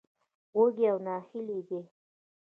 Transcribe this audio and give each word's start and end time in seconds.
وږي 0.57 0.85
او 0.91 0.97
نهيلي 1.05 1.59
دي. 1.67 1.79